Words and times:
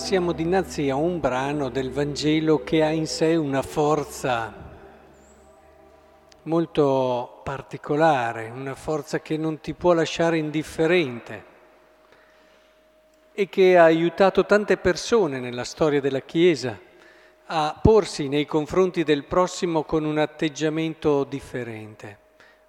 siamo 0.00 0.32
dinanzi 0.32 0.88
a 0.88 0.96
un 0.96 1.20
brano 1.20 1.68
del 1.68 1.90
Vangelo 1.90 2.64
che 2.64 2.82
ha 2.82 2.90
in 2.90 3.06
sé 3.06 3.36
una 3.36 3.60
forza 3.60 4.52
molto 6.44 7.42
particolare, 7.44 8.48
una 8.48 8.74
forza 8.74 9.20
che 9.20 9.36
non 9.36 9.60
ti 9.60 9.74
può 9.74 9.92
lasciare 9.92 10.38
indifferente 10.38 11.44
e 13.32 13.48
che 13.50 13.76
ha 13.76 13.84
aiutato 13.84 14.46
tante 14.46 14.78
persone 14.78 15.38
nella 15.38 15.64
storia 15.64 16.00
della 16.00 16.22
Chiesa 16.22 16.76
a 17.44 17.78
porsi 17.80 18.26
nei 18.28 18.46
confronti 18.46 19.04
del 19.04 19.26
prossimo 19.26 19.84
con 19.84 20.04
un 20.04 20.16
atteggiamento 20.16 21.24
differente, 21.24 22.18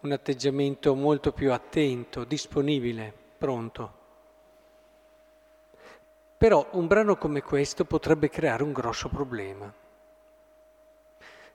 un 0.00 0.12
atteggiamento 0.12 0.94
molto 0.94 1.32
più 1.32 1.52
attento, 1.52 2.22
disponibile, 2.24 3.12
pronto. 3.38 4.02
Però 6.44 6.66
un 6.72 6.86
brano 6.86 7.16
come 7.16 7.40
questo 7.40 7.86
potrebbe 7.86 8.28
creare 8.28 8.62
un 8.62 8.72
grosso 8.72 9.08
problema. 9.08 9.72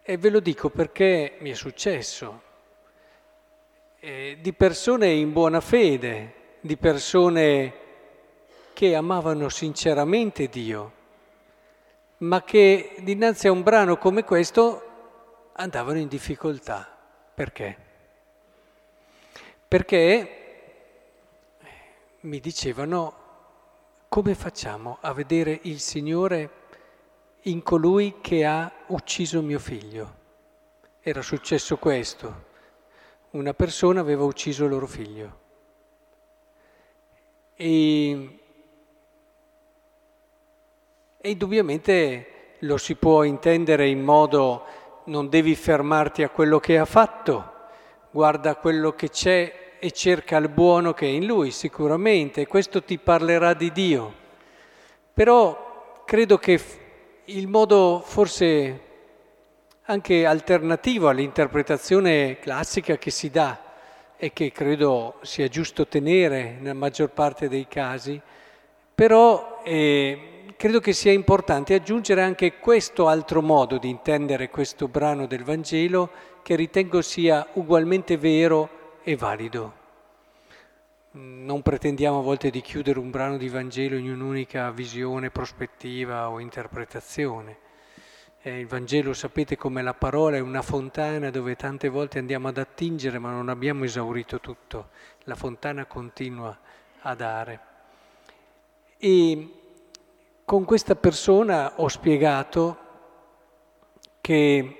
E 0.02 0.18
ve 0.18 0.30
lo 0.32 0.40
dico 0.40 0.72
perché 0.72 1.38
mi 1.42 1.52
è 1.52 1.54
successo. 1.54 2.42
Eh, 4.00 4.40
di 4.42 4.52
persone 4.52 5.12
in 5.12 5.32
buona 5.32 5.62
fede, 5.62 6.56
di 6.62 6.76
persone 6.76 7.74
che 8.74 8.96
amavano 8.96 9.48
sinceramente 9.50 10.48
Dio, 10.48 10.92
ma 12.18 12.44
che 12.44 12.96
dinanzi 13.02 13.48
a 13.48 13.52
un 13.52 13.62
brano 13.62 14.00
come 14.00 14.24
questo 14.24 15.52
andavano 15.54 16.00
in 16.00 16.08
difficoltà. 16.08 16.98
Perché? 17.36 17.78
Perché 19.68 20.40
mi 22.22 22.40
dicevano 22.40 23.19
come 24.10 24.34
facciamo 24.34 24.98
a 25.02 25.14
vedere 25.14 25.60
il 25.64 25.80
Signore 25.80 26.50
in 27.44 27.62
colui 27.62 28.16
che 28.22 28.44
ha 28.44 28.70
ucciso 28.88 29.44
mio 29.44 29.60
figlio? 29.60 30.16
Era 31.00 31.22
successo 31.22 31.78
questo. 31.78 32.48
Una 33.32 33.54
persona 33.54 34.00
aveva 34.00 34.24
ucciso 34.24 34.64
il 34.64 34.72
loro 34.72 34.88
figlio. 34.88 35.40
E, 37.54 38.40
e 41.22 41.30
indubbiamente 41.30 42.56
lo 42.62 42.78
si 42.78 42.96
può 42.96 43.22
intendere 43.22 43.88
in 43.88 44.02
modo 44.02 44.66
non 45.06 45.30
devi 45.30 45.56
fermarti 45.56 46.24
a 46.24 46.30
quello 46.30 46.60
che 46.60 46.80
ha 46.80 46.86
fatto, 46.86 47.54
guarda 48.10 48.56
quello 48.56 48.94
che 48.94 49.10
c'è 49.10 49.69
e 49.80 49.92
cerca 49.92 50.38
il 50.38 50.50
buono 50.50 50.94
che 50.94 51.06
è 51.06 51.10
in 51.10 51.26
lui, 51.26 51.52
sicuramente, 51.52 52.46
questo 52.46 52.84
ti 52.84 52.98
parlerà 52.98 53.54
di 53.54 53.72
Dio. 53.72 54.14
Però 55.14 56.04
credo 56.06 56.38
che 56.38 56.60
il 57.26 57.48
modo 57.48 58.02
forse 58.04 58.88
anche 59.84 60.26
alternativo 60.26 61.08
all'interpretazione 61.08 62.38
classica 62.40 62.98
che 62.98 63.10
si 63.10 63.30
dà 63.30 63.60
e 64.18 64.34
che 64.34 64.52
credo 64.52 65.16
sia 65.22 65.48
giusto 65.48 65.88
tenere 65.88 66.58
nella 66.60 66.74
maggior 66.74 67.10
parte 67.10 67.48
dei 67.48 67.68
casi, 67.68 68.22
però 68.94 69.62
eh, 69.64 70.54
credo 70.58 70.80
che 70.80 70.94
sia 70.94 71.12
importante 71.12 71.74
aggiungere 71.74 72.22
anche 72.22 72.58
questo 72.58 73.08
altro 73.08 73.42
modo 73.42 73.78
di 73.78 73.90
intendere 73.90 74.50
questo 74.50 74.88
brano 74.88 75.26
del 75.26 75.44
Vangelo 75.44 76.10
che 76.44 76.56
ritengo 76.56 77.02
sia 77.02 77.48
ugualmente 77.54 78.18
vero 78.18 78.79
e 79.10 79.16
valido. 79.16 79.74
Non 81.14 81.64
pretendiamo 81.64 82.20
a 82.20 82.22
volte 82.22 82.52
di 82.52 82.62
chiudere 82.62 83.00
un 83.00 83.10
brano 83.10 83.38
di 83.38 83.50
Vangelo 83.50 83.96
in 83.96 84.08
un'unica 84.12 84.70
visione, 84.70 85.32
prospettiva 85.32 86.30
o 86.30 86.40
interpretazione. 86.40 87.58
Eh, 88.42 88.60
il 88.60 88.68
Vangelo 88.68 89.14
sapete 89.14 89.58
come 89.58 89.82
la 89.82 89.96
parola 89.96 90.38
è 90.38 90.42
una 90.42 90.62
fontana 90.62 91.32
dove 91.32 91.56
tante 91.56 91.90
volte 91.90 92.20
andiamo 92.20 92.50
ad 92.50 92.60
attingere 92.60 93.18
ma 93.18 93.32
non 93.32 93.50
abbiamo 93.50 93.84
esaurito 93.84 94.40
tutto. 94.40 94.90
La 95.24 95.34
fontana 95.34 95.88
continua 95.88 96.56
a 97.02 97.16
dare. 97.16 97.60
E 99.00 99.54
con 100.46 100.66
questa 100.66 100.96
persona 100.96 101.74
ho 101.78 101.88
spiegato 101.88 102.78
che 104.22 104.76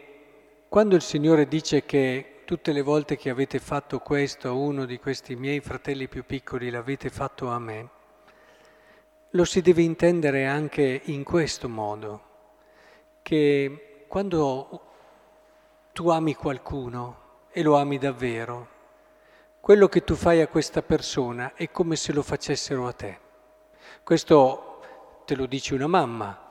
quando 0.70 0.96
il 0.96 1.02
Signore 1.02 1.48
dice 1.48 1.84
che 1.84 2.29
tutte 2.50 2.72
le 2.72 2.82
volte 2.82 3.16
che 3.16 3.30
avete 3.30 3.60
fatto 3.60 4.00
questo 4.00 4.48
a 4.48 4.54
uno 4.54 4.86
di 4.86 4.98
questi 4.98 5.36
miei 5.36 5.60
fratelli 5.60 6.08
più 6.08 6.26
piccoli 6.26 6.72
l'avete 6.72 7.12
fatto 7.12 7.50
a 7.50 7.60
me, 7.60 7.90
lo 9.30 9.46
si 9.46 9.62
deve 9.62 9.84
intendere 9.84 10.48
anche 10.48 11.02
in 11.04 11.24
questo 11.24 11.70
modo, 11.70 12.24
che 13.22 14.06
quando 14.08 14.82
tu 15.94 16.10
ami 16.10 16.34
qualcuno 16.34 17.18
e 17.52 17.62
lo 17.62 17.78
ami 17.78 18.00
davvero, 18.00 18.68
quello 19.60 19.88
che 19.88 20.04
tu 20.04 20.16
fai 20.16 20.42
a 20.42 20.48
questa 20.48 20.82
persona 20.82 21.54
è 21.54 21.70
come 21.70 21.96
se 21.96 22.14
lo 22.14 22.24
facessero 22.24 22.88
a 22.88 22.94
te. 22.94 23.20
Questo 24.02 24.82
te 25.24 25.36
lo 25.36 25.46
dice 25.46 25.76
una 25.76 25.86
mamma, 25.86 26.48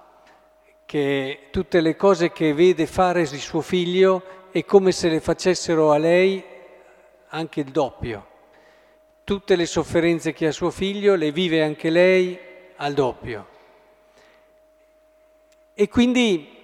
che 0.87 1.49
tutte 1.51 1.81
le 1.81 1.97
cose 1.97 2.31
che 2.31 2.55
vede 2.55 2.87
fare 2.87 3.25
di 3.25 3.39
suo 3.39 3.63
figlio 3.63 4.37
è 4.59 4.65
come 4.65 4.91
se 4.91 5.09
le 5.09 5.21
facessero 5.21 5.93
a 5.93 5.99
lei 5.99 6.43
anche 7.29 7.61
il 7.61 7.71
doppio. 7.71 8.27
Tutte 9.23 9.55
le 9.55 9.67
sofferenze 9.67 10.33
che 10.33 10.49
ha 10.49 10.53
suo 10.53 10.71
figlio 10.71 11.15
le 11.15 11.31
vive 11.31 11.63
anche 11.63 11.91
lei 11.91 12.37
al 12.77 12.93
doppio. 12.93 13.47
E 15.75 15.89
quindi 15.89 16.57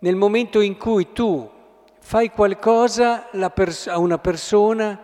nel 0.00 0.16
momento 0.16 0.60
in 0.60 0.76
cui 0.76 1.12
tu 1.12 1.50
fai 1.98 2.30
qualcosa 2.30 3.30
a 3.30 3.98
una 3.98 4.18
persona, 4.18 5.02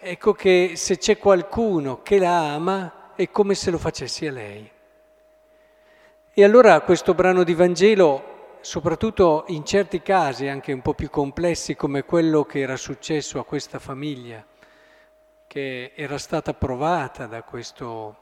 ecco 0.00 0.32
che 0.32 0.72
se 0.76 0.96
c'è 0.96 1.18
qualcuno 1.18 2.00
che 2.02 2.18
la 2.18 2.54
ama 2.54 3.12
è 3.14 3.30
come 3.30 3.54
se 3.54 3.70
lo 3.70 3.78
facessi 3.78 4.26
a 4.26 4.32
lei. 4.32 4.70
E 6.32 6.44
allora 6.44 6.80
questo 6.80 7.12
brano 7.12 7.44
di 7.44 7.52
Vangelo 7.52 8.35
soprattutto 8.60 9.44
in 9.48 9.64
certi 9.64 10.02
casi 10.02 10.48
anche 10.48 10.72
un 10.72 10.82
po' 10.82 10.94
più 10.94 11.08
complessi 11.10 11.74
come 11.76 12.04
quello 12.04 12.44
che 12.44 12.60
era 12.60 12.76
successo 12.76 13.38
a 13.38 13.44
questa 13.44 13.78
famiglia, 13.78 14.44
che 15.46 15.92
era 15.94 16.18
stata 16.18 16.54
provata 16.54 17.26
da 17.26 17.42
questo 17.42 18.16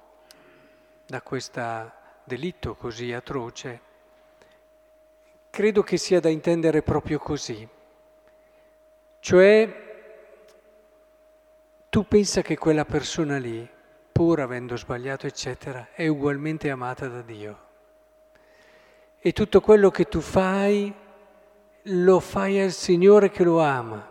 da 1.06 1.22
delitto 2.24 2.74
così 2.74 3.12
atroce, 3.12 3.80
credo 5.50 5.82
che 5.82 5.96
sia 5.96 6.20
da 6.20 6.28
intendere 6.28 6.82
proprio 6.82 7.18
così. 7.18 7.68
Cioè, 9.20 9.82
tu 11.88 12.06
pensa 12.06 12.42
che 12.42 12.56
quella 12.56 12.84
persona 12.84 13.38
lì, 13.38 13.68
pur 14.12 14.40
avendo 14.40 14.76
sbagliato, 14.76 15.26
eccetera, 15.26 15.88
è 15.92 16.06
ugualmente 16.06 16.70
amata 16.70 17.08
da 17.08 17.22
Dio 17.22 17.63
e 19.26 19.32
tutto 19.32 19.62
quello 19.62 19.90
che 19.90 20.04
tu 20.04 20.20
fai 20.20 20.92
lo 21.84 22.20
fai 22.20 22.60
al 22.60 22.72
Signore 22.72 23.30
che 23.30 23.42
lo 23.42 23.58
ama. 23.58 24.06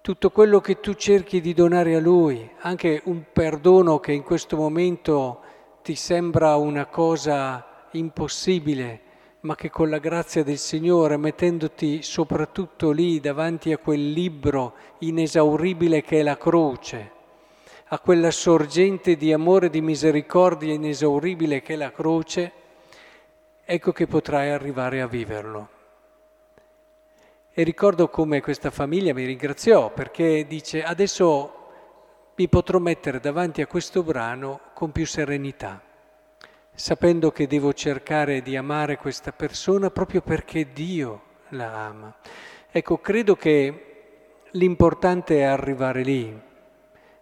Tutto 0.00 0.30
quello 0.30 0.60
che 0.60 0.80
tu 0.80 0.94
cerchi 0.94 1.40
di 1.40 1.54
donare 1.54 1.94
a 1.94 2.00
Lui, 2.00 2.50
anche 2.62 3.02
un 3.04 3.26
perdono 3.32 4.00
che 4.00 4.10
in 4.10 4.24
questo 4.24 4.56
momento 4.56 5.40
ti 5.82 5.94
sembra 5.94 6.56
una 6.56 6.86
cosa 6.86 7.86
impossibile, 7.92 9.00
ma 9.42 9.54
che 9.54 9.70
con 9.70 9.88
la 9.88 9.98
grazia 9.98 10.42
del 10.42 10.58
Signore, 10.58 11.16
mettendoti 11.16 12.02
soprattutto 12.02 12.90
lì 12.90 13.20
davanti 13.20 13.70
a 13.70 13.78
quel 13.78 14.10
libro 14.10 14.74
inesauribile 14.98 16.02
che 16.02 16.18
è 16.18 16.22
la 16.24 16.36
croce, 16.36 17.12
a 17.84 18.00
quella 18.00 18.32
sorgente 18.32 19.14
di 19.14 19.32
amore 19.32 19.66
e 19.66 19.70
di 19.70 19.80
misericordia 19.80 20.74
inesauribile 20.74 21.62
che 21.62 21.74
è 21.74 21.76
la 21.76 21.92
croce, 21.92 22.54
ecco 23.72 23.92
che 23.92 24.08
potrai 24.08 24.50
arrivare 24.50 25.00
a 25.00 25.06
viverlo. 25.06 25.68
E 27.52 27.62
ricordo 27.62 28.08
come 28.08 28.40
questa 28.40 28.72
famiglia 28.72 29.14
mi 29.14 29.24
ringraziò 29.24 29.92
perché 29.92 30.44
dice 30.48 30.82
adesso 30.82 32.32
mi 32.34 32.48
potrò 32.48 32.80
mettere 32.80 33.20
davanti 33.20 33.62
a 33.62 33.68
questo 33.68 34.02
brano 34.02 34.58
con 34.74 34.90
più 34.90 35.06
serenità, 35.06 35.80
sapendo 36.74 37.30
che 37.30 37.46
devo 37.46 37.72
cercare 37.72 38.42
di 38.42 38.56
amare 38.56 38.96
questa 38.96 39.30
persona 39.30 39.88
proprio 39.90 40.20
perché 40.20 40.72
Dio 40.72 41.22
la 41.50 41.86
ama. 41.86 42.12
Ecco, 42.72 42.98
credo 42.98 43.36
che 43.36 43.84
l'importante 44.50 45.38
è 45.38 45.42
arrivare 45.42 46.02
lì, 46.02 46.40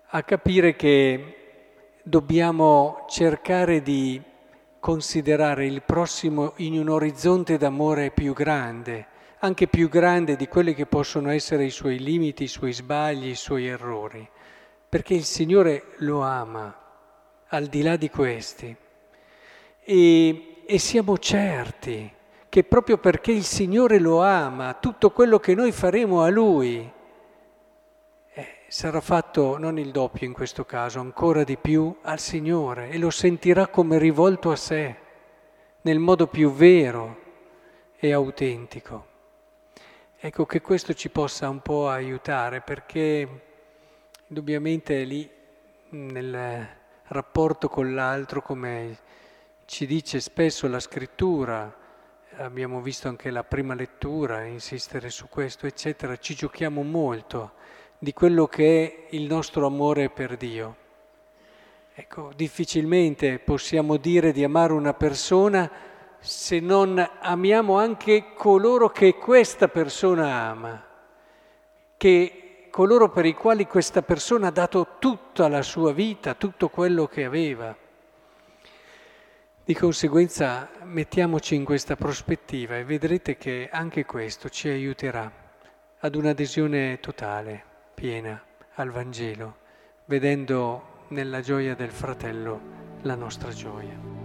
a 0.07 0.23
capire 0.23 0.77
che 0.77 1.35
dobbiamo 2.03 3.05
cercare 3.07 3.83
di 3.83 4.23
considerare 4.81 5.67
il 5.67 5.83
prossimo 5.83 6.53
in 6.57 6.79
un 6.79 6.89
orizzonte 6.89 7.57
d'amore 7.57 8.11
più 8.11 8.33
grande, 8.33 9.07
anche 9.39 9.67
più 9.67 9.89
grande 9.89 10.37
di 10.37 10.49
quelli 10.49 10.75
che 10.75 10.87
possono 10.87 11.31
essere 11.31 11.65
i 11.65 11.71
suoi 11.71 11.99
limiti, 11.99 12.45
i 12.45 12.49
suoi 12.49 12.73
sbagli, 12.73 13.29
i 13.29 13.35
suoi 13.35 13.67
errori, 13.67 14.29
perché 14.89 15.15
il 15.15 15.25
Signore 15.25 15.93
lo 15.99 16.23
ama 16.23 16.77
al 17.49 17.67
di 17.67 17.83
là 17.83 17.97
di 17.97 18.11
questi. 18.11 18.77
E 19.85 20.49
e 20.71 20.77
siamo 20.77 21.17
certi 21.17 22.13
che 22.51 22.63
proprio 22.63 22.99
perché 22.99 23.33
il 23.33 23.43
Signore 23.43 23.99
lo 23.99 24.23
ama, 24.23 24.75
tutto 24.75 25.13
quello 25.13 25.39
che 25.39 25.55
noi 25.55 25.73
faremo 25.73 26.21
a 26.21 26.29
Lui 26.29 26.93
sarà 28.69 29.01
fatto 29.01 29.57
non 29.57 29.79
il 29.79 29.91
doppio 29.91 30.27
in 30.27 30.35
questo 30.35 30.67
caso, 30.67 31.01
ancora 31.01 31.43
di 31.43 31.57
più 31.57 31.97
al 32.03 32.19
Signore 32.19 32.91
e 32.91 32.99
lo 32.99 33.09
sentirà 33.09 33.69
come 33.69 33.99
rivolto 33.99 34.51
a 34.51 34.57
sé, 34.57 34.95
nel 35.83 35.99
modo 35.99 36.27
più 36.27 36.53
vero 36.53 37.17
e 37.97 38.13
autentico. 38.13 39.07
Ecco 40.21 40.45
che 40.45 40.61
questo 40.61 40.93
ci 40.93 41.09
possa 41.09 41.49
un 41.49 41.61
po' 41.61 41.89
aiutare 41.89 42.61
perché 42.61 43.27
indubbiamente 44.27 45.03
lì 45.05 45.29
nel 45.91 46.69
rapporto 47.05 47.69
con 47.71 47.95
l'altro, 47.95 48.43
come 48.43 48.99
ci 49.65 49.87
dice 49.87 50.21
spesso 50.21 50.69
la 50.69 50.81
scrittura, 50.81 51.75
abbiamo 52.37 52.83
visto 52.83 53.09
anche 53.09 53.31
la 53.31 53.45
prima 53.45 53.75
lettura, 53.75 54.45
insistere 54.45 55.09
su 55.09 55.29
questo, 55.31 55.67
eccetera, 55.67 56.19
ci 56.19 56.35
giochiamo 56.35 56.83
molto 56.83 57.53
di 57.99 58.13
quello 58.13 58.47
che 58.47 59.09
è 59.09 59.15
il 59.17 59.25
nostro 59.25 59.67
amore 59.67 60.09
per 60.09 60.37
Dio. 60.37 60.77
Ecco, 61.95 62.31
difficilmente 62.37 63.41
possiamo 63.41 63.97
dire 63.97 64.31
di 64.31 64.45
amare 64.45 64.73
una 64.73 64.95
persona 64.95 65.69
se 66.21 66.61
non 66.61 67.05
amiamo 67.21 67.77
anche 67.77 68.35
coloro 68.35 68.91
che 68.91 69.17
questa 69.17 69.67
persona 69.67 70.33
ama, 70.49 70.85
che 71.97 72.69
coloro 72.71 73.11
per 73.11 73.25
i 73.27 73.35
quali 73.35 73.67
questa 73.67 74.03
persona 74.03 74.47
ha 74.47 74.53
dato 74.53 74.97
tutta 75.01 75.49
la 75.49 75.63
sua 75.63 75.93
vita, 75.93 76.35
tutto 76.35 76.69
quello 76.69 77.07
che 77.07 77.25
aveva. 77.25 77.77
Di 79.65 79.75
conseguenza 79.75 80.71
mettiamoci 80.85 81.57
in 81.57 81.65
questa 81.65 81.97
prospettiva 81.97 82.77
e 82.77 82.85
vedrete 82.85 83.37
che 83.37 83.69
anche 83.71 84.05
questo 84.05 84.49
ci 84.49 84.69
aiuterà 84.69 85.31
ad 85.99 86.15
un'adesione 86.15 87.01
totale, 87.01 87.65
piena 87.99 88.41
al 88.77 88.93
Vangelo, 88.93 89.57
vedendo 90.05 91.07
nella 91.09 91.41
gioia 91.41 91.75
del 91.75 91.91
fratello 91.91 92.61
la 93.03 93.17
nostra 93.17 93.51
gioia. 93.51 94.18